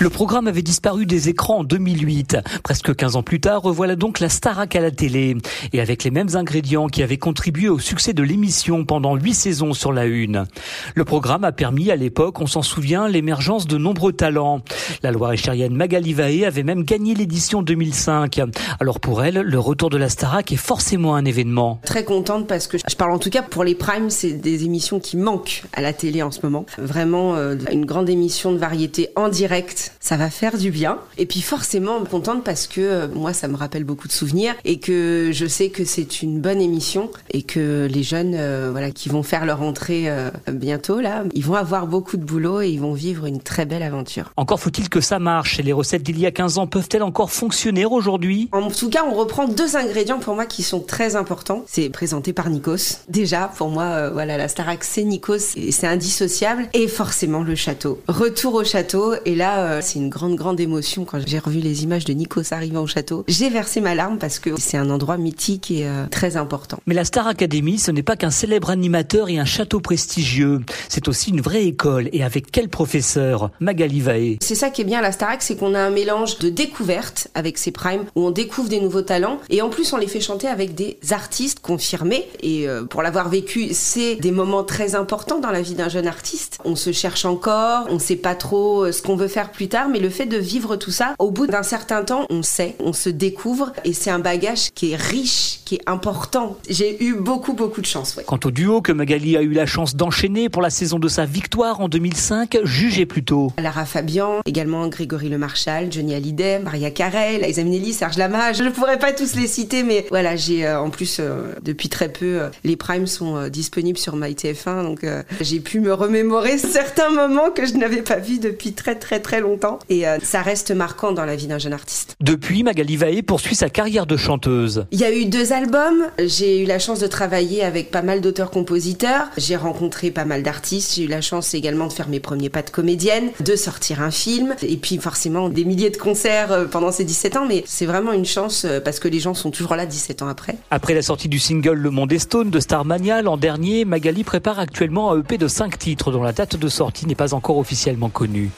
Le 0.00 0.08
programme 0.08 0.48
avait 0.48 0.62
disparu 0.62 1.04
des 1.04 1.28
écrans 1.28 1.58
en 1.58 1.64
2008. 1.64 2.38
Presque 2.62 2.96
15 2.96 3.16
ans 3.16 3.22
plus 3.22 3.38
tard, 3.38 3.60
revoilà 3.60 3.96
donc 3.96 4.18
la 4.18 4.30
Starac 4.30 4.74
à 4.74 4.80
la 4.80 4.90
télé. 4.90 5.36
Et 5.74 5.80
avec 5.82 6.04
les 6.04 6.10
mêmes 6.10 6.36
ingrédients 6.36 6.86
qui 6.86 7.02
avaient 7.02 7.18
contribué 7.18 7.68
au 7.68 7.78
succès 7.78 8.14
de 8.14 8.22
l'émission 8.22 8.86
pendant 8.86 9.14
huit 9.14 9.34
saisons 9.34 9.74
sur 9.74 9.92
la 9.92 10.06
Une. 10.06 10.46
Le 10.94 11.04
programme 11.04 11.44
a 11.44 11.52
permis 11.52 11.90
à 11.90 11.96
l'époque, 11.96 12.40
on 12.40 12.46
s'en 12.46 12.62
souvient, 12.62 13.08
l'émergence 13.08 13.66
de 13.66 13.76
nombreux 13.76 14.14
talents. 14.14 14.62
La 15.02 15.12
Loire-et-Chérienne 15.12 15.76
Magali 15.76 16.14
Vaé 16.14 16.46
avait 16.46 16.62
même 16.62 16.84
gagné 16.84 17.14
l'édition 17.14 17.60
2005. 17.60 18.40
Alors 18.80 19.00
pour 19.00 19.22
elle, 19.22 19.40
le 19.40 19.58
retour 19.58 19.90
de 19.90 19.98
la 19.98 20.08
Starac 20.08 20.50
est 20.50 20.56
forcément 20.56 21.14
un 21.14 21.26
événement. 21.26 21.78
Très 21.84 22.04
contente 22.04 22.46
parce 22.46 22.68
que 22.68 22.78
je 22.78 22.96
parle 22.96 23.12
en 23.12 23.18
tout 23.18 23.28
cas 23.28 23.42
pour 23.42 23.64
les 23.64 23.74
primes, 23.74 24.08
c'est 24.08 24.32
des 24.32 24.64
émissions 24.64 24.98
qui 24.98 25.18
manquent 25.18 25.64
à 25.74 25.82
la 25.82 25.92
télé 25.92 26.22
en 26.22 26.30
ce 26.30 26.40
moment. 26.42 26.64
Vraiment 26.78 27.36
euh, 27.36 27.56
une 27.70 27.84
grande 27.84 28.08
émission 28.08 28.50
de 28.52 28.56
variété 28.56 29.10
en 29.14 29.28
direct 29.28 29.89
ça 29.98 30.16
va 30.16 30.30
faire 30.30 30.56
du 30.56 30.70
bien. 30.70 30.98
Et 31.18 31.26
puis 31.26 31.40
forcément 31.40 32.00
contente 32.04 32.44
parce 32.44 32.66
que 32.66 32.80
euh, 32.80 33.08
moi 33.14 33.32
ça 33.32 33.48
me 33.48 33.56
rappelle 33.56 33.84
beaucoup 33.84 34.08
de 34.08 34.12
souvenirs 34.12 34.54
et 34.64 34.78
que 34.78 35.30
je 35.32 35.46
sais 35.46 35.70
que 35.70 35.84
c'est 35.84 36.22
une 36.22 36.40
bonne 36.40 36.60
émission 36.60 37.10
et 37.30 37.42
que 37.42 37.88
les 37.90 38.02
jeunes 38.02 38.34
euh, 38.34 38.68
voilà 38.70 38.90
qui 38.90 39.08
vont 39.08 39.22
faire 39.22 39.46
leur 39.46 39.62
entrée 39.62 40.04
euh, 40.08 40.30
bientôt 40.50 41.00
là, 41.00 41.24
ils 41.34 41.44
vont 41.44 41.54
avoir 41.54 41.86
beaucoup 41.86 42.16
de 42.16 42.24
boulot 42.24 42.60
et 42.60 42.68
ils 42.68 42.80
vont 42.80 42.92
vivre 42.92 43.26
une 43.26 43.40
très 43.40 43.66
belle 43.66 43.82
aventure. 43.82 44.32
Encore 44.36 44.60
faut-il 44.60 44.88
que 44.88 45.00
ça 45.00 45.18
marche 45.18 45.58
et 45.58 45.62
les 45.62 45.72
recettes 45.72 46.02
d'il 46.02 46.18
y 46.18 46.26
a 46.26 46.30
15 46.30 46.58
ans 46.58 46.66
peuvent-elles 46.66 47.02
encore 47.02 47.30
fonctionner 47.30 47.84
aujourd'hui? 47.84 48.48
En 48.52 48.70
tout 48.70 48.90
cas, 48.90 49.04
on 49.08 49.14
reprend 49.14 49.48
deux 49.48 49.76
ingrédients 49.76 50.18
pour 50.18 50.34
moi 50.34 50.46
qui 50.46 50.62
sont 50.62 50.80
très 50.80 51.16
importants. 51.16 51.64
C'est 51.66 51.90
présenté 51.90 52.32
par 52.32 52.50
Nikos. 52.50 52.98
Déjà 53.08 53.50
pour 53.56 53.68
moi 53.68 54.10
voilà 54.10 54.36
la 54.36 54.48
Starac 54.48 54.84
c'est 54.84 55.04
Nikos 55.04 55.56
et 55.56 55.72
c'est 55.72 55.86
indissociable 55.86 56.68
et 56.72 56.88
forcément 56.88 57.42
le 57.42 57.54
château. 57.54 58.00
Retour 58.08 58.54
au 58.54 58.64
château 58.64 59.14
et 59.24 59.34
là 59.34 59.79
c'est 59.82 59.98
une 59.98 60.08
grande, 60.08 60.36
grande 60.36 60.60
émotion 60.60 61.04
quand 61.04 61.18
j'ai 61.26 61.38
revu 61.38 61.60
les 61.60 61.84
images 61.84 62.04
de 62.04 62.12
Nikos 62.12 62.52
arrivant 62.52 62.82
au 62.82 62.86
château. 62.86 63.24
J'ai 63.28 63.50
versé 63.50 63.80
ma 63.80 63.94
larme 63.94 64.18
parce 64.18 64.38
que 64.38 64.58
c'est 64.58 64.76
un 64.76 64.90
endroit 64.90 65.16
mythique 65.16 65.70
et 65.70 65.86
euh, 65.86 66.06
très 66.10 66.36
important. 66.36 66.78
Mais 66.86 66.94
la 66.94 67.04
Star 67.04 67.26
Academy, 67.26 67.78
ce 67.78 67.90
n'est 67.90 68.02
pas 68.02 68.16
qu'un 68.16 68.30
célèbre 68.30 68.70
animateur 68.70 69.28
et 69.28 69.38
un 69.38 69.44
château 69.44 69.80
prestigieux. 69.80 70.60
C'est 70.88 71.08
aussi 71.08 71.30
une 71.30 71.40
vraie 71.40 71.64
école. 71.64 72.08
Et 72.12 72.22
avec 72.22 72.50
quel 72.50 72.68
professeur? 72.68 73.50
Magali 73.60 74.00
Vaé. 74.00 74.38
C'est 74.42 74.54
ça 74.54 74.70
qui 74.70 74.82
est 74.82 74.84
bien 74.84 74.98
à 74.98 75.02
la 75.02 75.12
Starac, 75.12 75.42
c'est 75.42 75.56
qu'on 75.56 75.74
a 75.74 75.80
un 75.80 75.90
mélange 75.90 76.38
de 76.38 76.48
découverte 76.48 77.28
avec 77.34 77.58
ses 77.58 77.70
primes, 77.70 78.04
où 78.14 78.26
on 78.26 78.30
découvre 78.30 78.68
des 78.68 78.80
nouveaux 78.80 79.02
talents. 79.02 79.38
Et 79.48 79.62
en 79.62 79.68
plus, 79.68 79.92
on 79.92 79.96
les 79.96 80.06
fait 80.06 80.20
chanter 80.20 80.46
avec 80.46 80.74
des 80.74 80.98
artistes 81.10 81.60
confirmés. 81.60 82.26
Et 82.42 82.68
euh, 82.68 82.84
pour 82.84 83.02
l'avoir 83.02 83.28
vécu, 83.28 83.70
c'est 83.72 84.16
des 84.16 84.32
moments 84.32 84.64
très 84.64 84.94
importants 84.94 85.38
dans 85.40 85.50
la 85.50 85.62
vie 85.62 85.74
d'un 85.74 85.88
jeune 85.88 86.06
artiste. 86.06 86.58
On 86.64 86.76
se 86.76 86.92
cherche 86.92 87.24
encore, 87.24 87.86
on 87.88 87.98
sait 87.98 88.16
pas 88.16 88.34
trop 88.34 88.84
euh, 88.84 88.92
ce 88.92 89.02
qu'on 89.02 89.16
veut 89.16 89.28
faire 89.28 89.50
plus 89.50 89.68
tard, 89.70 89.88
mais 89.88 90.00
le 90.00 90.10
fait 90.10 90.26
de 90.26 90.36
vivre 90.36 90.76
tout 90.76 90.90
ça, 90.90 91.14
au 91.18 91.30
bout 91.30 91.46
d'un 91.46 91.62
certain 91.62 92.04
temps, 92.04 92.26
on 92.28 92.42
sait, 92.42 92.76
on 92.80 92.92
se 92.92 93.08
découvre, 93.08 93.72
et 93.84 93.94
c'est 93.94 94.10
un 94.10 94.18
bagage 94.18 94.70
qui 94.74 94.92
est 94.92 94.96
riche, 94.96 95.60
qui 95.64 95.76
est 95.76 95.82
important. 95.86 96.58
J'ai 96.68 97.02
eu 97.02 97.14
beaucoup, 97.14 97.54
beaucoup 97.54 97.80
de 97.80 97.86
chance. 97.86 98.18
Quant 98.26 98.40
au 98.44 98.50
duo 98.50 98.82
que 98.82 98.92
Magali 98.92 99.36
a 99.36 99.42
eu 99.42 99.52
la 99.52 99.66
chance 99.66 99.96
d'enchaîner 99.96 100.48
pour 100.48 100.60
la 100.60 100.70
saison 100.70 100.98
de 100.98 101.08
sa 101.08 101.24
victoire 101.24 101.80
en 101.80 101.88
2005, 101.88 102.58
jugez 102.64 103.06
plutôt. 103.06 103.52
Lara 103.58 103.86
Fabian, 103.86 104.40
également 104.44 104.88
Grégory 104.88 105.28
Le 105.28 105.38
Marchal, 105.38 105.90
Johnny 105.90 106.14
Hallyday, 106.14 106.58
Maria 106.58 106.90
Carey, 106.90 107.38
Liza 107.38 107.62
Minnelli, 107.62 107.92
Serge 107.92 108.18
Lama. 108.18 108.52
Je 108.52 108.64
ne 108.64 108.70
pourrais 108.70 108.98
pas 108.98 109.12
tous 109.12 109.36
les 109.36 109.46
citer, 109.46 109.84
mais 109.84 110.06
voilà, 110.10 110.36
j'ai 110.36 110.66
euh, 110.66 110.80
en 110.80 110.90
plus 110.90 111.18
euh, 111.20 111.52
depuis 111.62 111.88
très 111.88 112.08
peu, 112.08 112.40
euh, 112.40 112.48
les 112.64 112.76
primes 112.76 113.06
sont 113.06 113.48
disponibles 113.48 113.98
sur 113.98 114.16
MyTF1, 114.16 114.82
donc 114.82 115.06
j'ai 115.40 115.60
pu 115.60 115.80
me 115.80 115.92
remémorer 115.92 116.58
certains 116.58 117.10
moments 117.10 117.50
que 117.50 117.66
je 117.66 117.74
n'avais 117.74 118.02
pas 118.02 118.16
vus 118.16 118.38
depuis 118.38 118.72
très 118.72 118.96
très 118.96 119.20
très 119.20 119.40
longtemps 119.40 119.59
et 119.88 120.06
euh, 120.06 120.18
ça 120.22 120.42
reste 120.42 120.70
marquant 120.70 121.12
dans 121.12 121.24
la 121.24 121.36
vie 121.36 121.46
d'un 121.46 121.58
jeune 121.58 121.72
artiste. 121.72 122.16
Depuis, 122.20 122.62
Magali 122.62 122.96
Vaé 122.96 123.22
poursuit 123.22 123.54
sa 123.54 123.68
carrière 123.68 124.06
de 124.06 124.16
chanteuse. 124.16 124.86
Il 124.90 125.00
y 125.00 125.04
a 125.04 125.12
eu 125.12 125.26
deux 125.26 125.52
albums, 125.52 126.04
j'ai 126.18 126.62
eu 126.62 126.66
la 126.66 126.78
chance 126.78 127.00
de 127.00 127.06
travailler 127.06 127.62
avec 127.62 127.90
pas 127.90 128.02
mal 128.02 128.20
d'auteurs-compositeurs, 128.20 129.28
j'ai 129.36 129.56
rencontré 129.56 130.10
pas 130.10 130.24
mal 130.24 130.42
d'artistes, 130.42 130.94
j'ai 130.94 131.04
eu 131.04 131.08
la 131.08 131.20
chance 131.20 131.54
également 131.54 131.86
de 131.86 131.92
faire 131.92 132.08
mes 132.08 132.20
premiers 132.20 132.48
pas 132.48 132.62
de 132.62 132.70
comédienne, 132.70 133.30
de 133.40 133.56
sortir 133.56 134.02
un 134.02 134.10
film, 134.10 134.54
et 134.62 134.76
puis 134.76 134.98
forcément 134.98 135.48
des 135.48 135.64
milliers 135.64 135.90
de 135.90 135.96
concerts 135.96 136.52
euh, 136.52 136.64
pendant 136.66 136.92
ces 136.92 137.04
17 137.04 137.36
ans, 137.36 137.46
mais 137.46 137.62
c'est 137.66 137.86
vraiment 137.86 138.12
une 138.12 138.24
chance 138.26 138.64
euh, 138.64 138.80
parce 138.80 138.98
que 138.98 139.08
les 139.08 139.20
gens 139.20 139.34
sont 139.34 139.50
toujours 139.50 139.76
là 139.76 139.86
17 139.86 140.22
ans 140.22 140.28
après. 140.28 140.56
Après 140.70 140.94
la 140.94 141.02
sortie 141.02 141.28
du 141.28 141.38
single 141.38 141.74
Le 141.74 141.90
Monde 141.90 142.12
est 142.12 142.18
Stone 142.18 142.50
de 142.50 142.60
Starmania 142.60 143.22
l'an 143.22 143.36
dernier, 143.36 143.84
Magali 143.84 144.24
prépare 144.24 144.58
actuellement 144.58 145.12
un 145.12 145.20
EP 145.20 145.38
de 145.38 145.48
5 145.48 145.78
titres 145.78 146.12
dont 146.12 146.22
la 146.22 146.32
date 146.32 146.56
de 146.56 146.68
sortie 146.68 147.06
n'est 147.06 147.14
pas 147.14 147.34
encore 147.34 147.58
officiellement 147.58 148.08
connue. 148.08 148.50